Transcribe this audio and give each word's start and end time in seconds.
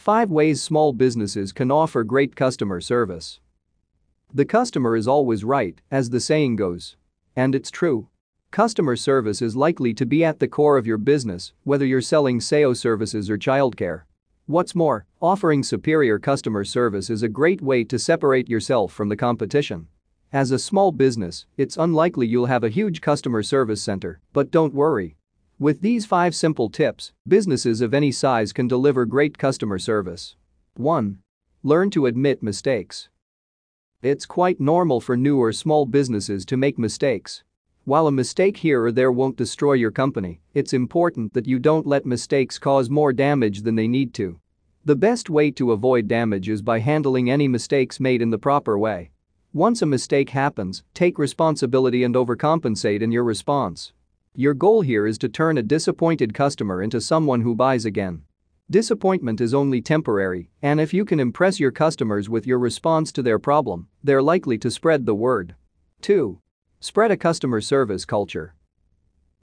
5 0.00 0.30
Ways 0.30 0.62
Small 0.62 0.94
Businesses 0.94 1.52
Can 1.52 1.70
Offer 1.70 2.04
Great 2.04 2.34
Customer 2.34 2.80
Service. 2.80 3.38
The 4.32 4.46
customer 4.46 4.96
is 4.96 5.06
always 5.06 5.44
right, 5.44 5.78
as 5.90 6.08
the 6.08 6.20
saying 6.20 6.56
goes. 6.56 6.96
And 7.36 7.54
it's 7.54 7.70
true. 7.70 8.08
Customer 8.50 8.96
service 8.96 9.42
is 9.42 9.56
likely 9.56 9.92
to 9.92 10.06
be 10.06 10.24
at 10.24 10.38
the 10.38 10.48
core 10.48 10.78
of 10.78 10.86
your 10.86 10.96
business, 10.96 11.52
whether 11.64 11.84
you're 11.84 12.00
selling 12.00 12.38
SEO 12.38 12.74
services 12.74 13.28
or 13.28 13.36
childcare. 13.36 14.04
What's 14.46 14.74
more, 14.74 15.04
offering 15.20 15.62
superior 15.62 16.18
customer 16.18 16.64
service 16.64 17.10
is 17.10 17.22
a 17.22 17.28
great 17.28 17.60
way 17.60 17.84
to 17.84 17.98
separate 17.98 18.48
yourself 18.48 18.94
from 18.94 19.10
the 19.10 19.18
competition. 19.18 19.86
As 20.32 20.50
a 20.50 20.58
small 20.58 20.92
business, 20.92 21.44
it's 21.58 21.76
unlikely 21.76 22.26
you'll 22.26 22.46
have 22.46 22.64
a 22.64 22.70
huge 22.70 23.02
customer 23.02 23.42
service 23.42 23.82
center, 23.82 24.22
but 24.32 24.50
don't 24.50 24.72
worry. 24.72 25.18
With 25.60 25.82
these 25.82 26.06
5 26.06 26.34
simple 26.34 26.70
tips, 26.70 27.12
businesses 27.28 27.82
of 27.82 27.92
any 27.92 28.12
size 28.12 28.50
can 28.50 28.66
deliver 28.66 29.04
great 29.04 29.36
customer 29.36 29.78
service. 29.78 30.34
1. 30.76 31.18
Learn 31.62 31.90
to 31.90 32.06
admit 32.06 32.42
mistakes. 32.42 33.10
It's 34.00 34.24
quite 34.24 34.58
normal 34.58 35.02
for 35.02 35.18
new 35.18 35.36
or 35.36 35.52
small 35.52 35.84
businesses 35.84 36.46
to 36.46 36.56
make 36.56 36.78
mistakes. 36.78 37.44
While 37.84 38.06
a 38.06 38.10
mistake 38.10 38.56
here 38.56 38.84
or 38.84 38.90
there 38.90 39.12
won't 39.12 39.36
destroy 39.36 39.74
your 39.74 39.90
company, 39.90 40.40
it's 40.54 40.72
important 40.72 41.34
that 41.34 41.46
you 41.46 41.58
don't 41.58 41.86
let 41.86 42.06
mistakes 42.06 42.58
cause 42.58 42.88
more 42.88 43.12
damage 43.12 43.60
than 43.60 43.74
they 43.74 43.86
need 43.86 44.14
to. 44.14 44.40
The 44.86 44.96
best 44.96 45.28
way 45.28 45.50
to 45.50 45.72
avoid 45.72 46.08
damage 46.08 46.48
is 46.48 46.62
by 46.62 46.78
handling 46.78 47.30
any 47.30 47.48
mistakes 47.48 48.00
made 48.00 48.22
in 48.22 48.30
the 48.30 48.38
proper 48.38 48.78
way. 48.78 49.10
Once 49.52 49.82
a 49.82 49.86
mistake 49.86 50.30
happens, 50.30 50.84
take 50.94 51.18
responsibility 51.18 52.02
and 52.02 52.14
overcompensate 52.14 53.02
in 53.02 53.12
your 53.12 53.24
response. 53.24 53.92
Your 54.36 54.54
goal 54.54 54.82
here 54.82 55.08
is 55.08 55.18
to 55.18 55.28
turn 55.28 55.58
a 55.58 55.62
disappointed 55.62 56.34
customer 56.34 56.84
into 56.84 57.00
someone 57.00 57.40
who 57.40 57.56
buys 57.56 57.84
again. 57.84 58.22
Disappointment 58.70 59.40
is 59.40 59.52
only 59.52 59.82
temporary, 59.82 60.50
and 60.62 60.80
if 60.80 60.94
you 60.94 61.04
can 61.04 61.18
impress 61.18 61.58
your 61.58 61.72
customers 61.72 62.28
with 62.28 62.46
your 62.46 62.60
response 62.60 63.10
to 63.12 63.22
their 63.22 63.40
problem, 63.40 63.88
they're 64.04 64.22
likely 64.22 64.56
to 64.58 64.70
spread 64.70 65.04
the 65.04 65.16
word. 65.16 65.56
2. 66.02 66.38
Spread 66.78 67.10
a 67.10 67.16
customer 67.16 67.60
service 67.60 68.04
culture. 68.04 68.54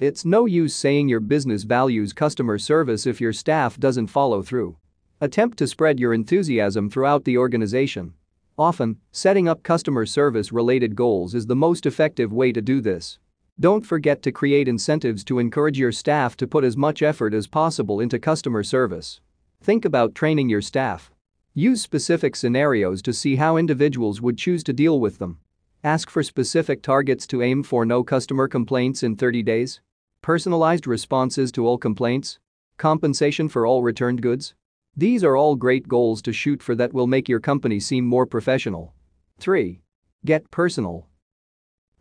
It's 0.00 0.24
no 0.24 0.46
use 0.46 0.74
saying 0.74 1.08
your 1.08 1.20
business 1.20 1.62
values 1.62 2.12
customer 2.12 2.58
service 2.58 3.06
if 3.06 3.20
your 3.20 3.32
staff 3.32 3.78
doesn't 3.78 4.08
follow 4.08 4.42
through. 4.42 4.78
Attempt 5.20 5.58
to 5.58 5.68
spread 5.68 6.00
your 6.00 6.12
enthusiasm 6.12 6.90
throughout 6.90 7.24
the 7.24 7.38
organization. 7.38 8.14
Often, 8.58 8.98
setting 9.12 9.48
up 9.48 9.62
customer 9.62 10.06
service 10.06 10.50
related 10.50 10.96
goals 10.96 11.36
is 11.36 11.46
the 11.46 11.54
most 11.54 11.86
effective 11.86 12.32
way 12.32 12.50
to 12.50 12.60
do 12.60 12.80
this. 12.80 13.20
Don't 13.60 13.84
forget 13.84 14.22
to 14.22 14.32
create 14.32 14.66
incentives 14.66 15.22
to 15.24 15.38
encourage 15.38 15.78
your 15.78 15.92
staff 15.92 16.36
to 16.38 16.46
put 16.46 16.64
as 16.64 16.76
much 16.76 17.02
effort 17.02 17.34
as 17.34 17.46
possible 17.46 18.00
into 18.00 18.18
customer 18.18 18.62
service. 18.62 19.20
Think 19.62 19.84
about 19.84 20.14
training 20.14 20.48
your 20.48 20.62
staff. 20.62 21.12
Use 21.54 21.82
specific 21.82 22.34
scenarios 22.34 23.02
to 23.02 23.12
see 23.12 23.36
how 23.36 23.58
individuals 23.58 24.22
would 24.22 24.38
choose 24.38 24.64
to 24.64 24.72
deal 24.72 24.98
with 24.98 25.18
them. 25.18 25.38
Ask 25.84 26.08
for 26.08 26.22
specific 26.22 26.82
targets 26.82 27.26
to 27.26 27.42
aim 27.42 27.62
for 27.62 27.84
no 27.84 28.02
customer 28.02 28.48
complaints 28.48 29.02
in 29.02 29.16
30 29.16 29.42
days. 29.42 29.80
Personalized 30.22 30.86
responses 30.86 31.52
to 31.52 31.66
all 31.66 31.76
complaints. 31.76 32.38
Compensation 32.78 33.50
for 33.50 33.66
all 33.66 33.82
returned 33.82 34.22
goods. 34.22 34.54
These 34.96 35.22
are 35.22 35.36
all 35.36 35.56
great 35.56 35.88
goals 35.88 36.22
to 36.22 36.32
shoot 36.32 36.62
for 36.62 36.74
that 36.76 36.94
will 36.94 37.06
make 37.06 37.28
your 37.28 37.40
company 37.40 37.80
seem 37.80 38.06
more 38.06 38.26
professional. 38.26 38.94
3. 39.38 39.80
Get 40.24 40.50
personal. 40.50 41.06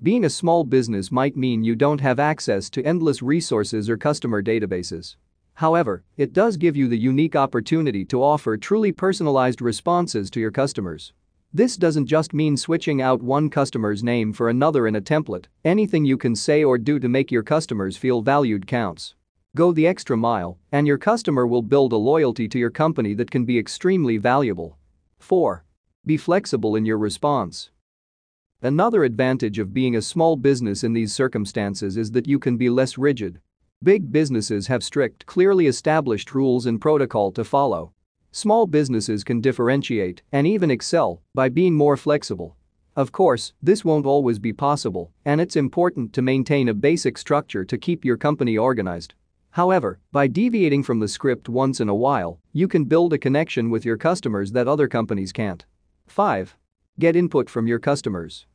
Being 0.04 0.26
a 0.26 0.32
small 0.32 0.64
business 0.64 1.12
might 1.12 1.38
mean 1.38 1.64
you 1.64 1.76
don't 1.76 2.02
have 2.02 2.20
access 2.20 2.72
to 2.72 2.84
endless 2.84 3.22
resources 3.22 3.88
or 3.88 3.98
customer 3.98 4.42
databases. 4.42 5.16
However, 5.54 6.04
it 6.18 6.34
does 6.34 6.58
give 6.58 6.76
you 6.76 6.88
the 6.88 6.98
unique 6.98 7.36
opportunity 7.36 8.04
to 8.06 8.24
offer 8.24 8.58
truly 8.58 8.92
personalized 8.92 9.62
responses 9.62 10.32
to 10.32 10.40
your 10.40 10.50
customers. 10.50 11.14
This 11.54 11.78
doesn't 11.78 12.08
just 12.08 12.34
mean 12.34 12.58
switching 12.58 13.00
out 13.00 13.22
one 13.22 13.48
customer's 13.48 14.04
name 14.04 14.34
for 14.34 14.50
another 14.50 14.88
in 14.88 14.96
a 14.96 15.02
template, 15.02 15.46
anything 15.64 16.04
you 16.04 16.18
can 16.18 16.36
say 16.36 16.64
or 16.64 16.80
do 16.80 16.98
to 16.98 17.08
make 17.08 17.32
your 17.32 17.44
customers 17.44 17.96
feel 17.96 18.24
valued 18.24 18.66
counts. 18.66 19.14
Go 19.56 19.72
the 19.72 19.86
extra 19.86 20.18
mile, 20.18 20.58
and 20.72 20.88
your 20.88 20.98
customer 20.98 21.46
will 21.46 21.62
build 21.62 21.94
a 21.94 21.98
loyalty 21.98 22.48
to 22.48 22.58
your 22.58 22.72
company 22.72 23.14
that 23.14 23.30
can 23.30 23.46
be 23.46 23.60
extremely 23.60 24.18
valuable. 24.18 24.80
4. 25.20 25.64
Be 26.08 26.18
flexible 26.18 26.76
in 26.76 26.88
your 26.88 26.98
response. 26.98 27.70
Another 28.64 29.04
advantage 29.04 29.58
of 29.58 29.74
being 29.74 29.96
a 29.96 30.04
small 30.04 30.36
business 30.36 30.84
in 30.84 30.94
these 30.94 31.12
circumstances 31.12 31.98
is 31.98 32.12
that 32.12 32.28
you 32.28 32.38
can 32.38 32.58
be 32.58 32.70
less 32.70 32.96
rigid. 32.96 33.42
Big 33.82 34.12
businesses 34.12 34.68
have 34.68 34.84
strict, 34.84 35.26
clearly 35.26 35.66
established 35.66 36.36
rules 36.36 36.68
and 36.68 36.80
protocol 36.80 37.32
to 37.32 37.44
follow. 37.44 37.92
Small 38.32 38.68
businesses 38.68 39.24
can 39.24 39.42
differentiate 39.42 40.22
and 40.32 40.46
even 40.46 40.70
excel 40.70 41.24
by 41.34 41.50
being 41.50 41.74
more 41.74 41.98
flexible. 41.98 42.56
Of 42.96 43.12
course, 43.12 43.54
this 43.64 43.84
won't 43.84 44.06
always 44.06 44.38
be 44.38 44.54
possible, 44.54 45.12
and 45.26 45.42
it's 45.42 45.56
important 45.56 46.14
to 46.14 46.22
maintain 46.22 46.70
a 46.70 46.76
basic 46.76 47.18
structure 47.18 47.66
to 47.66 47.78
keep 47.80 48.06
your 48.06 48.16
company 48.16 48.60
organized. 48.60 49.16
However, 49.50 50.00
by 50.12 50.28
deviating 50.28 50.84
from 50.84 51.00
the 51.00 51.08
script 51.08 51.50
once 51.50 51.80
in 51.80 51.90
a 51.90 51.96
while, 51.96 52.40
you 52.54 52.68
can 52.68 52.86
build 52.86 53.12
a 53.12 53.18
connection 53.18 53.72
with 53.72 53.86
your 53.86 53.98
customers 53.98 54.52
that 54.52 54.68
other 54.68 54.88
companies 54.88 55.32
can't. 55.32 55.66
5. 56.06 56.56
Get 57.00 57.16
input 57.16 57.50
from 57.50 57.66
your 57.66 57.80
customers. 57.80 58.46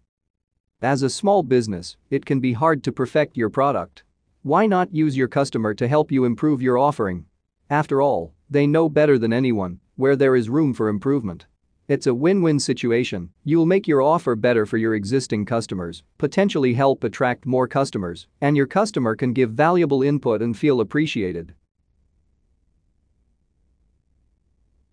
As 0.83 1.03
a 1.03 1.09
small 1.09 1.43
business, 1.43 1.97
it 2.11 2.27
can 2.27 2.39
be 2.39 2.53
hard 2.53 2.85
to 2.85 2.93
perfect 2.93 3.35
your 3.35 3.49
product. 3.49 4.05
Why 4.43 4.67
not 4.67 4.95
use 4.95 5.17
your 5.17 5.27
customer 5.27 5.73
to 5.73 5.89
help 5.89 6.13
you 6.13 6.27
improve 6.27 6.61
your 6.61 6.77
offering? 6.77 7.25
After 7.71 8.03
all, 8.03 8.35
they 8.51 8.67
know 8.67 8.91
better 8.91 9.17
than 9.17 9.33
anyone 9.33 9.81
where 9.95 10.17
there 10.17 10.37
is 10.37 10.51
room 10.51 10.75
for 10.75 10.91
improvement. 10.91 11.47
It's 11.89 12.07
a 12.07 12.15
win-win 12.15 12.61
situation, 12.61 13.31
you'll 13.43 13.65
make 13.65 13.89
your 13.89 14.03
offer 14.03 14.37
better 14.37 14.67
for 14.67 14.77
your 14.77 14.95
existing 14.95 15.47
customers, 15.47 16.03
potentially 16.19 16.75
help 16.75 17.05
attract 17.05 17.47
more 17.47 17.67
customers, 17.67 18.27
and 18.43 18.55
your 18.55 18.67
customer 18.67 19.17
can 19.17 19.33
give 19.33 19.53
valuable 19.53 20.03
input 20.03 20.43
and 20.43 20.55
feel 20.55 20.83
appreciated. 20.83 21.55